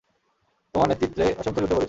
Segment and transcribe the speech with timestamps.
[0.75, 1.79] তোমার নেতৃত্বে অসংখ্য যুদ্ধ করেছি।